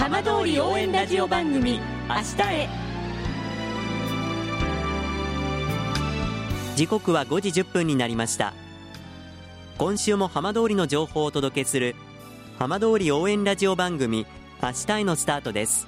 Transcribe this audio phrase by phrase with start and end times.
[0.00, 2.68] 浜通り応援ラジオ番組明日へ。
[6.74, 8.54] 時刻は5時1分になりました。
[9.76, 11.96] 今週も浜通りの情報をお届けする
[12.58, 14.26] 浜通り応援ラジオ番組
[14.62, 15.86] 明日へのスタートです。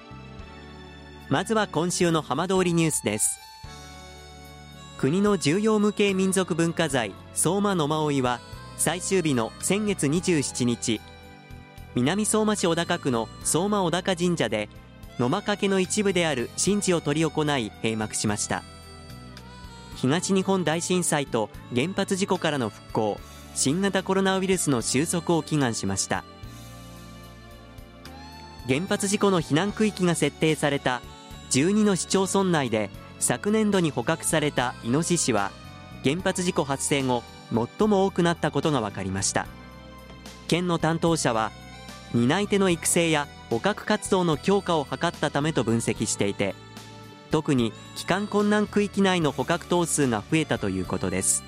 [1.30, 3.40] まずは今週の浜通りニュースです。
[4.98, 8.40] 国の重要無形民族文化財相馬野馬追は
[8.76, 11.00] 最終日の先月27日
[11.94, 14.68] 南相馬市小高区の相馬小高神社で
[15.18, 18.62] 野馬掛けの一部である神事を執り行い閉幕しました。
[19.96, 23.20] 東日本大震災と原発事故からの復興
[23.54, 26.24] 新型コロナウイルスの収束を祈願しました。
[28.66, 31.02] 原発事故の避難区域が設定された
[31.50, 35.50] 12の市町村内で昨年度に捕獲されたイノシシは
[36.04, 37.22] 原発事故発生後
[37.78, 39.46] 最も多くなったことが分かりました。
[40.48, 41.52] 県の担当者は
[42.14, 46.54] 担い手の育成や捕獲活動の強化を図ったためと分析していて
[47.30, 51.42] 特に帰還困難区域内の捕獲頭数が増えたということです。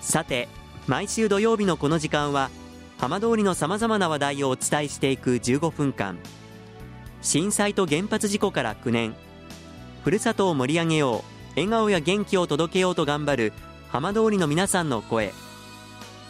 [0.00, 0.48] さて
[0.86, 2.50] 毎週土曜日のこの時間は
[2.98, 6.18] 浜通りのさまざまな話題をお伝えしていく15分間。
[7.22, 9.14] 震災と原発事故から9年。
[10.02, 11.22] ふるさとを盛り上げよう。
[11.54, 13.52] 笑顔や元気を届けようと頑張る
[13.90, 15.32] 浜通りの皆さんの声。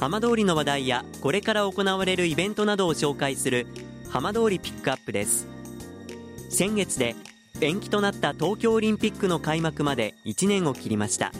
[0.00, 3.66] 浜通りの話題やこれから行われるイベントなどを紹介する
[4.08, 5.46] 浜通りピックアップです。
[6.48, 7.14] 先月で
[7.60, 11.32] 延期となった東京オリンピックの開幕まで1年を切りました。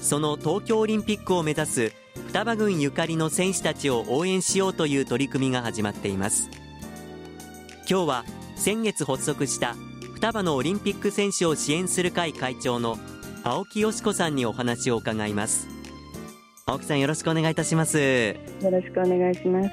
[0.00, 1.92] その東京オリンピックを目指す
[2.26, 6.50] 双葉郡ゆかりの選手たちを応援しようという取り組みが始まっています。
[7.88, 8.24] 今日は
[8.56, 9.76] 先月発足した
[10.14, 12.98] 双葉のオリンピック選手を支援する会会長の
[13.44, 15.71] 青木よし子さんにお話を伺います。
[16.64, 17.98] 青木さんよろしくお願いいたします。
[17.98, 18.36] よ
[18.70, 19.70] ろしくお願いします。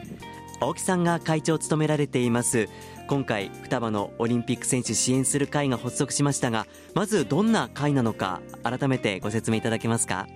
[0.60, 2.68] 青木さんが会長を務められています。
[3.08, 10.28] 今回双葉のオリンピック選手支援する会が発足しましたがまずどんな会なのか改めてご説明いただけますか？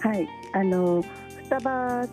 [0.00, 0.28] はい。
[0.52, 1.04] あの
[1.44, 2.08] 双葉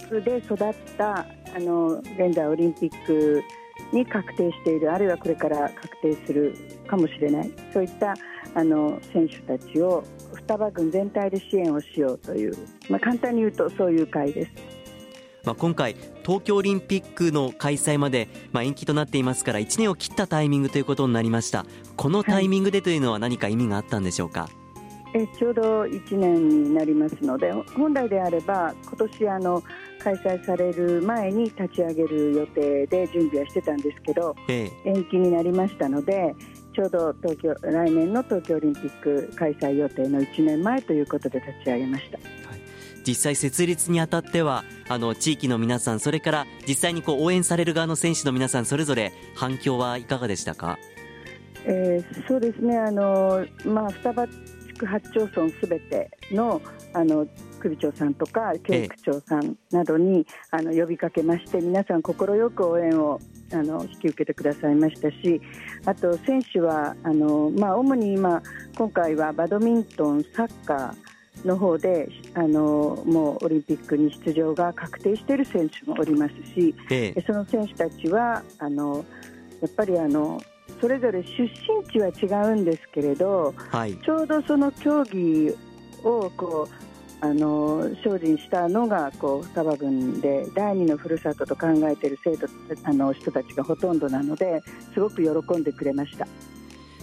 [0.00, 1.26] 地区で育ったあ
[1.60, 3.44] の現在オリンピック
[3.92, 6.54] に確定しているあるいはこれから確定する
[6.86, 7.50] かもしれない。
[7.72, 8.14] そういった
[8.54, 12.56] あの選手たちを双葉郡全体で支援をしようという、
[12.88, 14.80] まあ、簡単に言うとそういう会です。
[15.44, 21.64] まあ、今回、東京オリンピックの開催まで、まあ、延期となっていますから1年を切ったタイミングということになりました。
[21.96, 29.62] このタイミングでというのは何か意味があったんでしょうか、はい、えちょうど1年になりますので本来であれば今年あの
[30.02, 36.34] 開催される前に立ち上げる予定で準備はしてたんですけど、ええ、延期になりましたので
[36.74, 42.18] ちょうど東京来年の東京オリンピック開催予定の1年前ということで立ち上げました。
[42.18, 42.60] はい。
[43.06, 50.78] 実際設立にあたってはあの地域の皆さんそれから実際にこう応援される側の選手の皆さんそれぞれ反響はいかがでしたか、
[51.64, 52.78] えー、そうですね。
[52.78, 54.34] あの、まあ、双葉地
[54.74, 56.60] 区8町村すべての
[56.92, 57.26] あの
[57.60, 62.14] 首長さんとか教育長さんなどに、えあの呼びかけまして皆さん快
[62.50, 63.20] く応援を
[63.52, 65.40] あの引き受けてくださいましたし
[65.84, 68.42] あと選手はあの、まあ、主に今
[68.76, 79.04] 今回はバドミントン、サッカーの方であのもうオリンピックに出場が確定している選手もおりますし、ええ、その選手たちはあの
[79.60, 80.40] やっぱりあの
[80.80, 81.48] それぞれ出身
[81.90, 85.54] 地は違うんですけれど、はい、ちょうどその競技
[86.02, 86.89] をこう
[87.22, 92.46] あの精進したのがこう双葉郡で第二のふるさとと考えている生徒
[92.84, 94.62] あの人たちがほとんどなので
[94.94, 96.26] すごく喜んでくれました。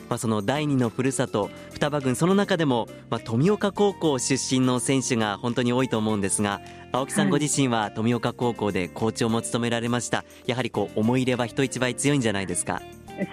[0.10, 6.62] まあ、その第二のふるさと双葉郡その中でも、まあ、富岡高校出身の選手が本当に多いと思うんですが
[6.94, 12.82] 青木さんご自身は富岡高校でコーチをも務められました、やはりこう思い入れは人一倍強いんじゃないですか？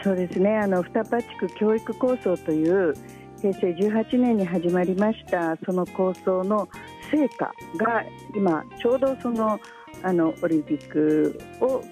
[0.02, 0.58] そうですね。
[0.58, 2.94] あの双葉地区教育構想という
[3.44, 6.66] 平成18年に始まりましたその構想の
[7.10, 8.02] 成果が
[8.34, 9.60] 今ちょうどその
[10.02, 11.84] あのオリンピックを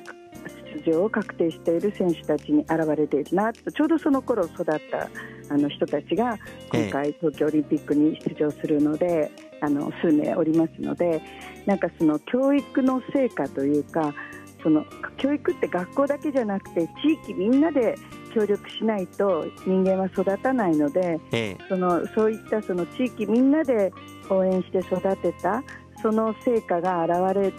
[0.86, 5.10] 出場を確定している選手たちに現れているなとちょうどその頃育った
[5.54, 6.38] あの人たちが
[6.72, 11.20] 今回東京オリンピックに出場するので、あの数名おりますので
[11.66, 14.14] なんかその教育の成果というか
[14.62, 14.86] その
[15.18, 17.94] 教育って学校だけじゃなくて地域みんなで
[18.34, 23.92] 協力しないと人間は育たないので、ええ、そのそういったその地域みんなで
[24.28, 25.62] 応援して育てた
[26.00, 27.52] その成果が現れ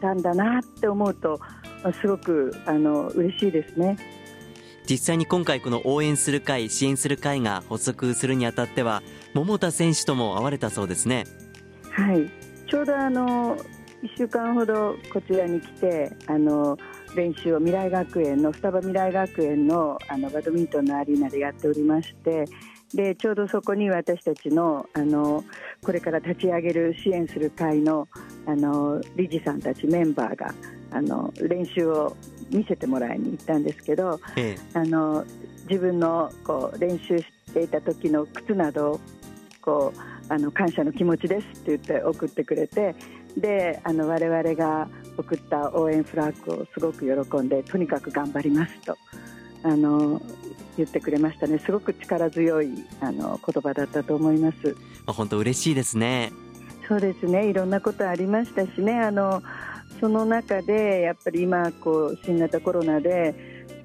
[0.00, 1.40] たんだなって思うと
[2.00, 3.96] すごくあの嬉しいですね。
[4.88, 9.02] 実際に今回この応援する会支援する会が発足するにあたっては
[9.34, 11.26] 桃田選手とも会われたそうですね。
[11.90, 12.30] はい。
[12.68, 16.76] ちょうどあの1週間ほどこちらに来てあの
[17.14, 22.44] 練習を未来学園の双葉未来学園のあのバドミントンのアリーナでやっておりまして
[22.94, 25.44] でちょうどそこに私たちのあの
[25.82, 28.08] これから立ち上げる支援する会の
[28.46, 30.52] あの理事さんたちメンバーが
[30.90, 32.16] あの練習を
[32.50, 35.24] 見せてもらいに行ったんですけど、ええ、あの
[35.68, 39.00] 自分のこう練習していた時の靴などを
[39.62, 42.94] こうあの感謝の気持ちですって言って送ってくれて
[43.36, 44.88] であの我々が
[45.20, 48.96] 送った応援フラッグをすごく喜んでとにかく頑張りますと
[49.62, 50.20] あの
[50.76, 51.58] 言ってくれましたね。
[51.58, 52.70] すごく力強い
[53.00, 54.76] あの言葉だったと思います。
[55.06, 56.32] 本当嬉しいですね。
[56.88, 57.48] そうですね。
[57.48, 58.98] いろんなことありましたしね。
[58.98, 59.42] あの
[60.00, 63.34] その中でやっぱり今こう新型コロナで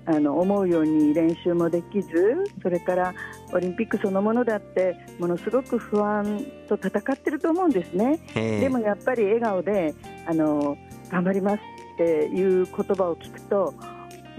[0.06, 2.10] あの思うように練習もできず
[2.62, 3.14] それから
[3.52, 8.20] オリンピックそのものだってものすごく不安と戦ってると思うんですね。
[8.34, 9.94] でもやっぱり笑顔で
[10.28, 10.78] あの
[11.10, 11.60] 頑張ります
[11.94, 13.74] っていう言葉を聞くと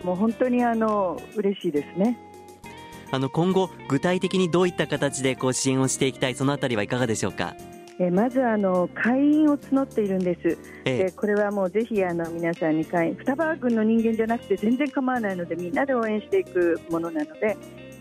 [0.05, 2.19] もう本当にあの嬉しいですね。
[3.13, 7.55] あの今後具体的にどういった形でこう支援をしていきたいそのあたりはいかがでしょうか？
[7.99, 17.57] えまずあの会員を募っているんです、ええ、でこれはもうぜひあの皆さんに会員双葉郡の人間じゃなくて全然構わないのでみんなで応援していくものなので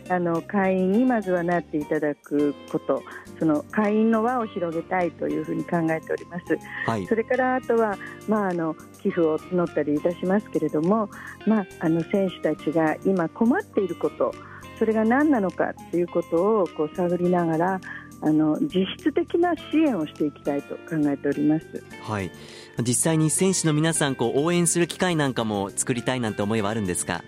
[0.10, 3.02] あの会員にまずはなっていただくこと
[3.40, 7.98] その会員の輪を広げたいというふうに考えております、はい、それからあとは、
[8.28, 11.10] まあ、あの寄付を募ったりいたしますけれども、
[11.46, 14.34] まあ、あの選手たちが今困っていること
[14.78, 17.82] それが何なのかということをこう探りながら
[18.22, 21.84] あの実質的な支援をしていきたいと考えております。
[22.02, 22.32] はい。
[22.80, 27.24] 実際に選手の皆さんこう応援する機会なんかも作りたいなんて思いはあるんですか？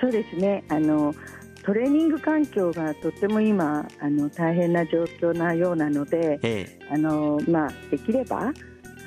[0.00, 0.64] そうですね。
[0.68, 1.14] あの
[1.64, 8.42] トレーニング環境がとっても今あの大変な状況なようなので、ええ、あのまあできればあ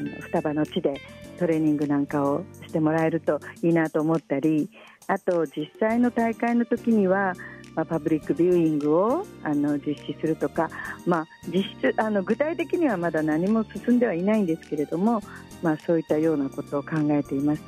[0.01, 0.99] の双葉の地で
[1.37, 4.69] トレーニングなんかをしてもらえるといいなと思ったり、
[5.05, 7.33] あと実際の大会の時には
[7.77, 10.67] まあ、パブリックビューイングをあの実施するとか、
[11.05, 15.21] まあ、実質あの具体的にはまだ何も進んではいないんですけれども、
[15.61, 17.61] まあ、そういったようなことを考えています。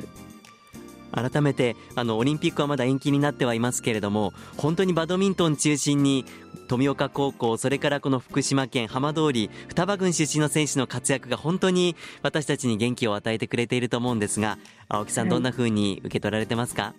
[1.11, 6.25] 改めてあのオリンピックはまだ延期になってはいますけれども本当にバドミントン中心に
[6.67, 14.57] 富岡高校それからこの福島県浜通り双葉郡出身の選手の活躍が本当に私たちに元気を与えてくれていると思うんですが
[14.88, 16.95] 青木さん、どんなふうに受け取られてますか、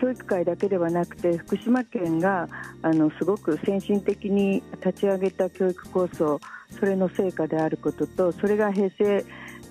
[0.00, 2.48] 教育会だけではなくて福島県が
[2.82, 6.40] あのすごく先進的に立ち上げた教育構想
[6.78, 9.24] それの成果であることとそれが平成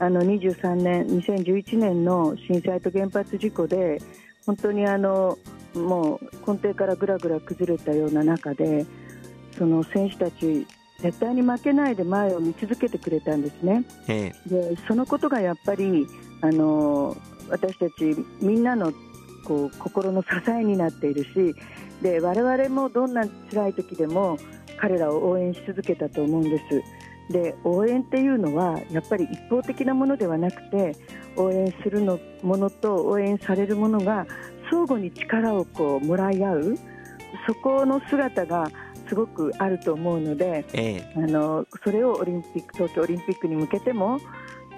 [0.03, 4.01] あの23年2011年の震災と原発事故で
[4.45, 5.37] 本当にあの
[5.73, 8.85] もう根底からぐらぐら崩れたような中で
[9.57, 10.67] その選手たち
[10.99, 13.85] 絶対に負けないで前を見続けてくれたんですね。
[14.45, 16.05] でそのことがやっぱり
[16.41, 17.15] あの
[17.49, 18.91] 私たちみんなの
[19.45, 21.55] こう心の支えになっているし
[22.01, 24.37] で我々もどんな辛い時でも
[24.77, 27.02] 彼らを応援し続けたと思うんです。
[27.29, 30.95] で応援っていうのはやっぱり一方的なものではなくて
[31.35, 34.27] 応援するのものと応援されるものが
[34.69, 36.77] 相互に力をこうもらい合う
[37.47, 38.69] そこの姿が
[39.07, 44.19] すごくあると思うので、ええ、あのそれをオリンピック東京オリンピックに向けても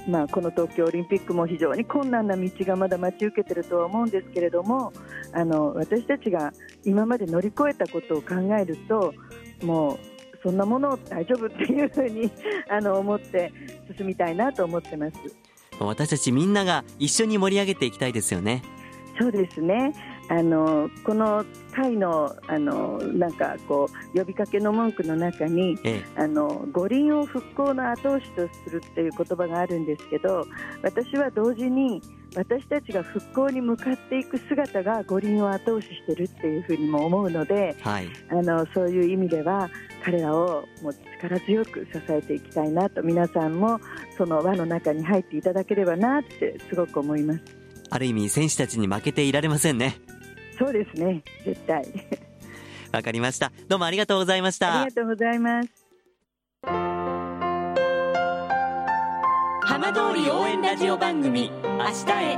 [0.07, 4.93] まあ、この東京オリンピックも非常に困難な道がまだ待ち受けているとは思うんですけれども
[5.33, 9.13] あの私たちが今まで乗り越えたことを考えると
[9.63, 10.14] もう
[10.45, 12.31] そんなもの大丈夫っていうふうに
[12.69, 13.51] あの思って
[13.97, 15.17] 進みたいなと思ってます
[15.79, 18.61] 私たちみんなが一緒に盛り上げていきたいですよね。
[19.19, 19.91] そうですね
[20.27, 30.48] あのこの会のあのなんかこう呼びかけの文句の中に、ええ、あの五輪を復興の後押しとするっていう言葉があるんですけど
[30.82, 32.01] 私は同時に
[32.36, 39.70] 私たちが復興に向かっていく姿が五輪を後押ししてるっていうふうにも思うので、はい、あのそういう意味では
[40.03, 43.79] 彼らをもう力強く支えていきたいなと皆さんも
[44.17, 47.65] その輪の中に入っていただければなってすごく思います。
[47.89, 50.00] ある意味選手たちに負けていられませんね
[50.57, 51.24] そうですね。
[51.45, 51.85] 絶対。
[52.91, 53.51] わかりました。
[53.67, 54.81] どうもありがとうございました。
[54.81, 55.69] ありがとうございます。
[59.63, 62.38] 浜通り応援ラジオ番組明日へ。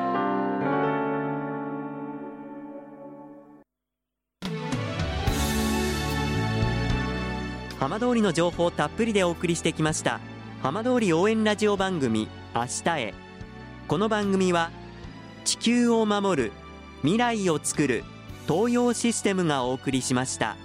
[7.80, 10.20] 浜通りの情報をたっぷりでお送りしてきました。
[10.64, 13.14] 浜通り応援ラジオ番組明日へ。
[13.88, 14.72] この番組は
[15.46, 16.52] 地球を守る
[17.08, 18.04] 未来をつくる
[18.50, 20.58] 東洋システムがお送りしました。